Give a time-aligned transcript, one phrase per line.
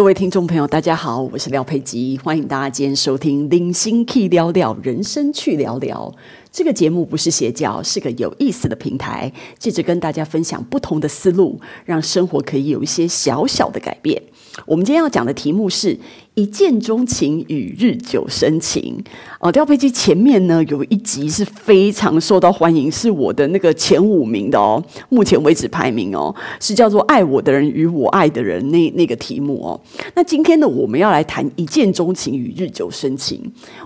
[0.00, 6.10] 各位听众朋友，大家好，我是廖佩吉，欢迎大家今天收听《零星 Key 聊聊人生去聊聊》
[6.50, 14.22] 这个节目，不是邪教，是个有意思的平台，借着跟大家分享不同的思路，让生活可以有一些小小的改变。
[14.64, 15.98] 我们今天要讲的题目是
[16.34, 19.02] 一见钟情与日久生情。
[19.40, 29.80] 哦，廖佩基前面呢有一集是非常受到欢迎，是我的那个前五名的哦，目前为止排名哦，是叫做“爱我的人与我爱的人”那那个题目哦。
[30.14, 33.40] 那今天呢，我们要来谈一见钟情与日久生情。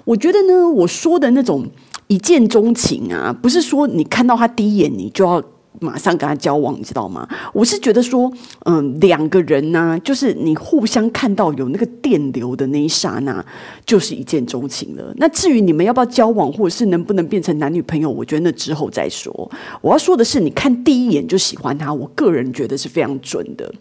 [0.05, 1.67] 我觉得呢，我说的那种
[2.09, 5.43] 一见钟情啊，不是说你看到他第一眼你就要。
[5.81, 7.29] 马上跟他交往，你知道吗？
[7.53, 8.33] 我是觉得说，
[8.65, 13.45] 嗯，两个人呢、就是你互相看到有那个电流的那一刹那，
[13.85, 15.13] 就是一见钟情了。
[15.17, 19.51] 那至于你们要不要交往，或者是能不能变成男女朋友，我觉得那之后再说。
[19.81, 23.73] 我要说的是，你看第一眼就喜欢他，我个人觉得是非常准的，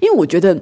[0.00, 0.58] 因为我觉得。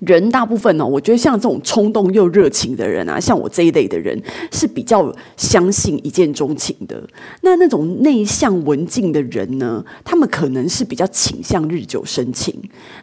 [0.00, 4.20] 人大部分呢、我觉得像这种冲动又热情的人啊，像我这一类的人
[4.50, 7.02] 是比较相信一见钟情的。
[7.42, 12.54] 那那种内向文静的人呢，他们可能是比较倾向日久生情。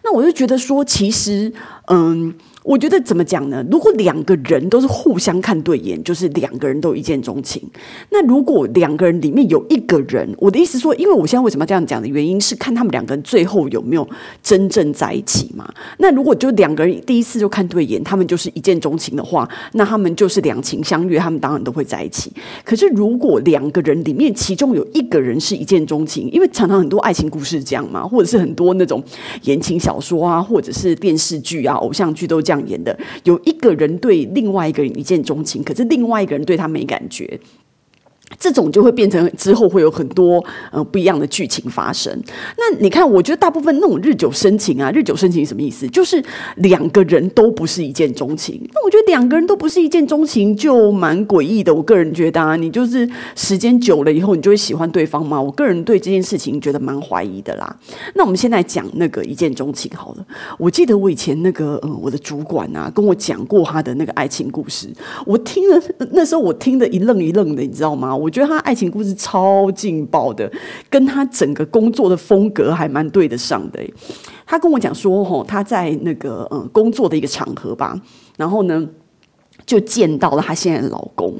[0.03, 1.51] 那我就觉得说，其实，
[1.87, 2.33] 嗯。
[2.67, 3.65] 我觉得怎么讲呢？
[3.71, 7.63] 如果两个人都是互相看对眼，就是两个人都一见钟情。
[8.09, 14.05] 那如果两个人里面有一个人，我的意思说，因为我现在为什么要这样讲的原因是看他们两个人最后有没有
[14.43, 15.65] 真正在一起嘛。
[15.99, 22.29] 那如果就两个人第一次就看对眼，他们就是一见钟情的话，那他们就是两情相悦，他们当然都会在一起。
[22.65, 29.01] 可是如果两个人里面其中有一个人是一见钟情，因为常常很多爱情故事这样嘛，或者是很多那种
[29.43, 32.56] 言情小说啊，或者是电视剧啊、偶像剧都这样。
[32.65, 37.39] 演的有一个人对另外一个人一见钟情，可是另外一个人对他没感觉。
[38.39, 42.13] 这种就会变成之后会有很多呃不一样的剧情发生。
[42.57, 45.87] 那你看，我觉得大部分那种日久生情啊，日久生情什么意思？
[45.87, 46.23] 就是
[46.57, 48.61] 两个人都不是一见钟情。
[48.73, 51.73] 那我觉得两个人都不是一见钟情，就蛮诡异的。
[51.73, 55.41] 我个人觉得啊，你就是时间久了以后，你就会喜欢对方吗？
[55.41, 57.75] 我个人对这件事情觉得蛮怀疑的啦。
[58.15, 60.25] 那我们现在讲那个一见钟情好了。
[60.59, 64.89] 我记得我以前那个呃我的主管啊跟我讲过他的那个爱情故事，
[65.25, 68.15] 我听了那时候我听得一愣一愣的，你知道吗？
[68.17, 70.51] 我觉得他爱情故事超劲爆的，
[70.89, 73.79] 跟他整个工作的风格还蛮对得上的。
[74.45, 77.99] 他跟我讲说，吼，他在那个嗯工作的一个场合吧，
[78.37, 78.87] 然后呢。
[79.67, 81.35] 就见到了她现在的老公，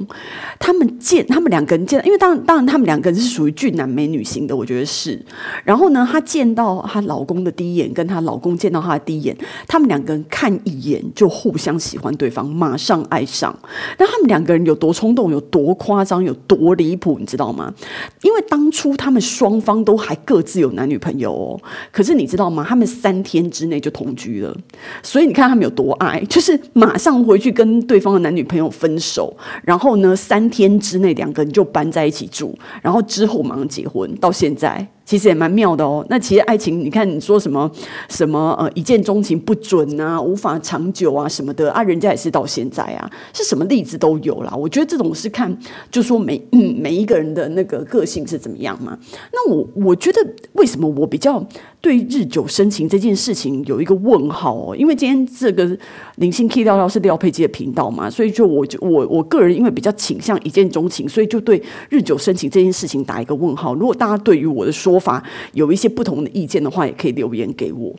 [0.60, 5.18] 他们见他们两个人见，因为当当然他们两个人是属于俊男美女型的，我觉得是。
[5.64, 9.34] 然后呢，她见到她老公的第一眼，跟她老公见到她的第一眼，
[9.66, 13.58] 他们两个人看一眼就互相喜欢对方，马上爱上。
[13.98, 17.72] 那他们两个人有多冲动，有多夸张，有多离谱，你知道吗？
[18.20, 21.60] 因为当初他们双方都还各自有男女朋友哦，
[21.90, 22.62] 可是你知道吗？
[22.68, 24.54] 他们三天之内就同居了，
[25.02, 28.17] 所以你看他们有多爱，就是马上回去跟对方。
[28.20, 34.86] 男女朋友分手，然后呢，三天之内两个人就搬在一起住，然后之后马上结婚，到现在。
[35.08, 36.04] 其实也蛮妙的哦。
[36.10, 37.70] 那其实爱情，你看你说什么
[38.10, 44.54] 什么呃一见钟情不准啊，无法长久啊什么的啊，人家也是到现在啊，是什么例子都有啦。
[44.54, 45.58] 我觉得这种是看，
[45.90, 48.98] 就说每嗯每一个人的那个个性是怎么样嘛。
[49.32, 50.20] 那我我觉得
[50.52, 51.42] 为什么我比较
[51.80, 54.76] 对日久生情这件事情有一个问号哦？
[54.76, 55.74] 因为今天这个
[56.16, 63.74] 零星 Key 聊聊是廖佩基的频道嘛，所以就我就我我个人因为比较倾向一见钟情，所以就对日久生情这件事情打一个问号。
[63.74, 65.22] 如果大家对于我的说，法
[65.52, 67.94] 有一些不同的意见的话，也可以留言给我。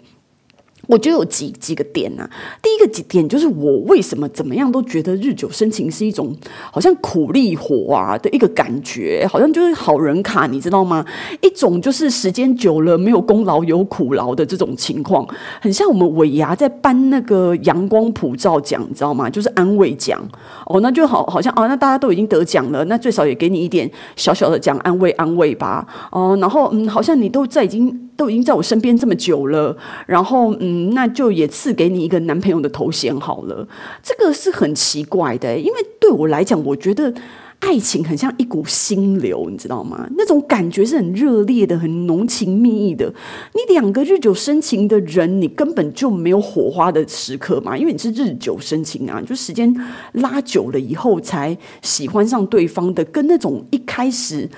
[0.90, 2.28] 我觉得有几几个点、啊？
[2.64, 6.36] 第一个几点就是我为什么怎么样都觉得日久生情是一种
[6.72, 11.06] 好像苦力活啊的一个感觉，好像就是好人卡，你知道吗？
[11.42, 15.28] 一种就是时间久了没有功劳有苦劳的这种情况，
[15.62, 19.30] 很像我们尾牙在颁那个阳光普照奖，你知道吗？
[19.30, 20.20] 就是安慰奖
[20.66, 25.86] 哦，那就好好像哦，那大家都已经得奖了，那最少也给你一点小小的奖，安慰安慰吧。
[26.12, 28.09] 哦，然后嗯，好像你都在已经。
[28.20, 29.74] 都已经在我身边这么久了，
[30.06, 33.66] 然后嗯，那就也赐给你一个男朋友的头衔好了。
[34.04, 37.14] 这个是很奇怪的，因为对我来讲，我觉得
[37.60, 40.06] 爱情很像一股心流，你知道吗？
[40.18, 43.06] 那种感觉是很热烈的，很浓情蜜意的。
[43.54, 49.74] 你两个日久生情的人，你根本就没有火花的时刻嘛，因为你是日久生情啊，就时间
[50.12, 54.50] 拉久了以后才喜欢上对方的，跟那种一开始。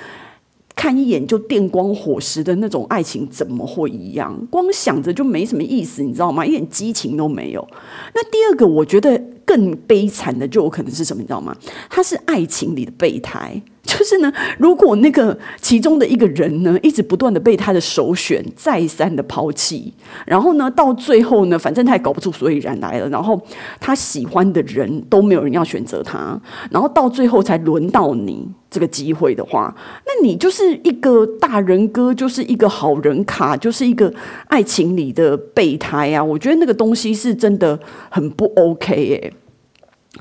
[0.75, 4.35] 看一眼就电光火石的那种爱情怎么会一样？
[4.49, 6.45] 光想着就没什么意思，你知道吗？
[6.45, 7.67] 一点激情都没有。
[8.15, 11.21] 那第二个，我觉得更悲惨的就有可能是什么？
[11.21, 11.55] 你知道吗？
[11.89, 13.61] 他是爱情里的备胎。
[13.91, 19.93] 就是呢，如果那个其中的一个人呢，一直不断的被他的首选再三的抛弃，
[20.25, 23.39] 然后呢，到最后呢，反正他也搞不出所以然来了，然后
[23.81, 26.39] 他喜欢的人都没有人要选择他，
[26.69, 34.11] 然后到最后才轮到你这个机会的话，那你就是一个大人哥，就是一个好人卡，就是一个
[34.47, 36.23] 爱情里的备胎啊！
[36.23, 37.77] 我觉得那个东西是真的
[38.09, 39.33] 很不 OK 耶。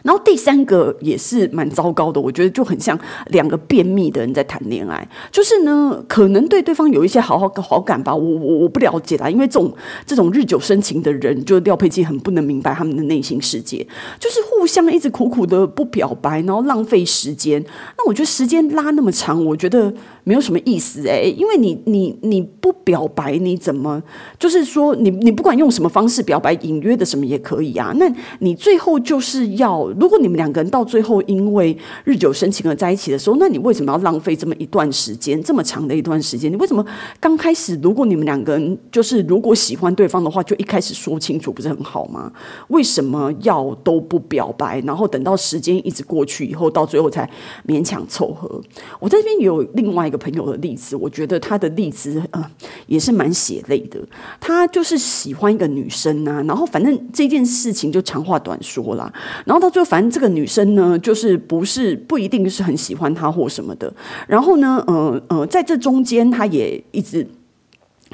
[0.02, 2.98] 然后第三个也是蛮糟糕的，我觉得就很像
[3.28, 9.72] 两个便秘的人在谈恋爱，就是呢，可能对对方有一些好好好感吧，我我我不了解啦，因为这种
[10.06, 13.86] 这种日久生情的人，就廖佩琪很不能明白他们的内心世界，
[14.18, 17.62] 就是互相一直苦苦的不表白，然后浪费时间。
[17.96, 19.92] 那我觉得时间拉那么长，我觉得
[20.30, 24.00] 没有什么意思哎，因为你你你不表白，你怎么
[24.38, 29.90] 就是说你你不管用什么方式表白，隐约的什么也可以啊，那你最后就是要。
[29.98, 36.52] 如果你们两个人到最后因为日久生情而在一起的时候，那你为什么要浪费这么一段时间，这么长的一段时间？
[36.52, 36.86] 你为什么
[37.18, 42.32] 刚开始如果你们两个人就是如果喜欢对方的话，就一开始说清楚不是很好吗？
[42.68, 47.28] 为什么要都不表白，然后等到时间一直过去以后，到最后才
[47.66, 48.60] 勉强凑合？
[49.00, 52.50] 我在这边有另外一个朋友的例子，我觉得他的例子呃
[52.86, 53.98] 也是蛮血泪的。
[54.38, 59.10] 他就是喜欢一个女生啊，然后反正这件事情就长话短说啦，
[59.46, 59.70] 然后到。
[59.70, 63.94] 最后反正这个女生呢，就是不是不一定是很喜欢他或什么的。
[64.26, 67.24] 然后呢，呃呃，在这中间，他也一直。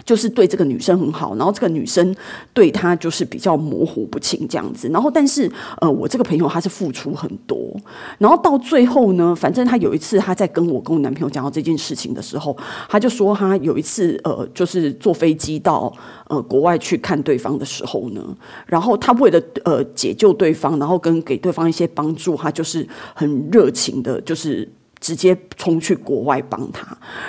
[0.04, 2.14] 就是对这个女生很好，然后这个女生
[2.52, 4.88] 对他就是比较模糊不清这样子。
[4.88, 5.50] 然后，但是
[5.80, 7.74] 呃，我这个朋友他是付出很多，
[8.18, 12.56] 然后到最后呢，反正他有一次他在跟我跟我男朋友讲到这件事情的时候，
[12.88, 15.92] 他就说他有一次呃，就是坐飞机到
[16.28, 18.22] 呃国外去看对方的时候呢，
[18.66, 24.68] 然后他为了呃解救对方，然后跟给对方一些帮助，他就是很热情的，就是。
[25.06, 26.84] 直接冲去国外帮他，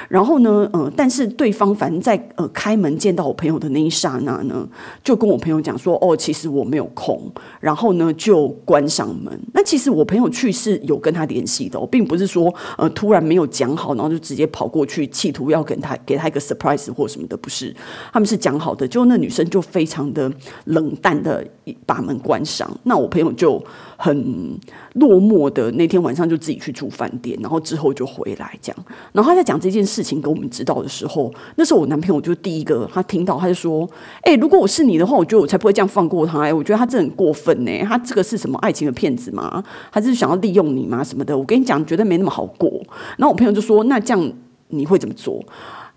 [0.10, 4.68] 然后呢，呃，但是对方反正在呃开门见到我朋友的那一刹那呢，
[5.04, 9.40] 就跟我朋友讲说，哦，其实我没有空，然后呢就关上门。
[9.54, 17.72] 那其实我朋友去是有跟他联系的，我并不是说呃突然没有讲好，然后就直接跑过去，企图要给他给他一个 surprise 或什么的，不是，
[18.12, 18.88] 他们是讲好的。
[18.88, 20.32] 就那女生就非常的
[20.66, 21.46] 冷淡的
[21.86, 23.64] 把门关上，那我朋友就
[23.98, 24.60] 很
[24.94, 27.62] 落寞的那天晚上就自己去住饭店，然后。
[27.68, 33.90] 之后就回来这样，然后他在讲这件事情给我们知道的时候，那时候我男朋友就第一个他听到，他就说
[34.24, 36.44] ：“哎、如果我是你的话，我觉得我才不会这样放过他。
[36.44, 37.72] 哎，我觉得他这很过分呢。
[37.84, 39.62] 他这个是什么爱情的骗子吗？
[39.92, 41.04] 还是想要利用你吗？
[41.04, 41.38] 什么的？
[41.38, 42.72] 我跟你讲，绝对没那么好过。”
[43.18, 44.34] 然后我朋友就说：“那这样
[44.70, 45.44] 你会怎么做？”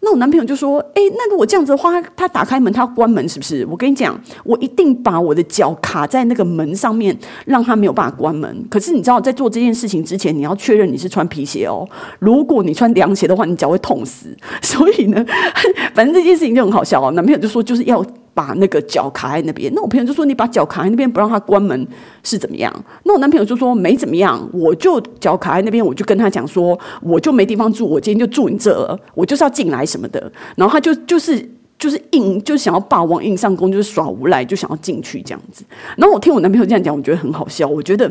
[0.03, 3.67] 那我男朋友就说：“哎，那如果这样子的话，他打开门，他关门，是不是？
[3.67, 8.65] 我跟你讲，我一定把我的脚卡在那个门上面，让他没有办法关门。
[8.71, 11.87] 可是你知道，在做这件事情之前，你要确认你是穿皮鞋哦。
[12.19, 14.35] 如果你穿凉鞋的话，你脚会痛死。
[14.63, 15.25] 所以呢，
[15.95, 17.11] 反正这件事情就很好笑哦。
[17.13, 21.87] 男朋友就说，就是要。”把那个脚卡在那边，那我朋友就说：“你把脚卡在那边，不让他关门
[22.23, 22.73] 是怎么样？”
[23.05, 31.47] 那我男朋友就说：“没怎么样，我就脚卡在那边，我就跟他讲说，我就没地方住，我今天就住你这了，我就是要进来什么的。”然后他就就是
[31.79, 35.65] 就是硬，就想要霸王硬上弓，就是耍无赖，就想要进去这样子。
[35.97, 38.11] 然后我听我男朋友这样讲，我觉得很好笑，我觉得。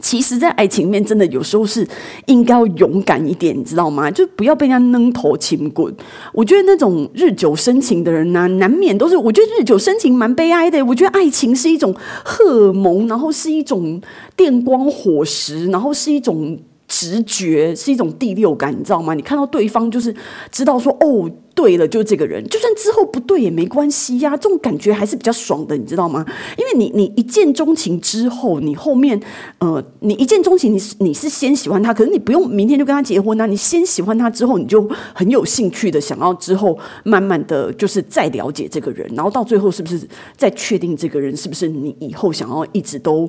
[0.00, 1.86] 其实，在爱情面，真的有时候是
[2.26, 4.10] 应该要勇敢一点，你知道吗？
[4.10, 5.92] 就不要被人家扔头轻滚。
[6.32, 9.16] 我觉得那种日久生情的人呢、难免都是。
[9.16, 10.84] 我觉得日久生情蛮悲哀的。
[10.84, 14.00] 我觉得爱情是一种荷尔蒙，然后是一种
[14.36, 16.58] 电光火石，然后是一种。
[16.90, 19.12] 直觉是一种第六感，你知道吗？
[19.12, 20.14] 你看到对方就是
[20.50, 22.46] 知道说哦，对了，就是这个人。
[22.48, 26.24] 就算之后不对也没关系呀，这种感觉还是比较爽的，你知道吗？
[26.56, 29.20] 因为你你一见钟情之后，你后面
[29.58, 33.44] 呃，你一见钟情，你是你是先喜欢他，可是你不用明天就跟他结婚啊。
[33.46, 40.00] 你先喜欢他之后，你就很有兴趣的想要之后慢慢的就是再了解这个人，然后到最后是不是
[40.36, 43.28] 再确定这个人是不是你以后想要一直都。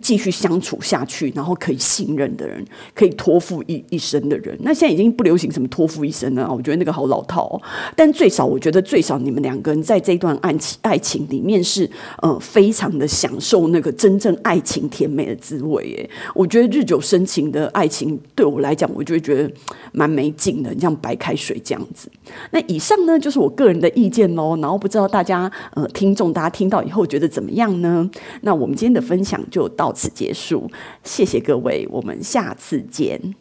[0.00, 2.64] 继续相处下去，然后可以信任的人，
[2.94, 4.56] 可以托付一一生的人。
[4.60, 7.60] 那现在已经不流行什么托付一生了，我觉得那个好老套哦。
[7.96, 11.88] 但最少，我觉得最少你们两个人在这段爱情爱情里面是
[12.22, 16.10] 呃非常的享受那个真正爱情甜美的滋味耶。
[16.34, 19.50] 我觉得日久生情的爱情对我来讲，我就会觉得
[19.92, 22.08] 蛮没劲的，像白开水这样子。
[22.52, 24.56] 那以上呢就是我个人的意见喽。
[24.60, 28.08] 然后不知道大家呃听众大家听到以后觉得怎么样呢？
[28.42, 29.87] 那我们今天的分享就到。
[29.88, 30.70] 到此结束，
[31.02, 33.34] 谢谢各位，我们下次见。